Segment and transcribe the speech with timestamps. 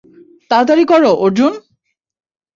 [0.51, 1.53] তাড়াতাড়ি কর, অর্জুন!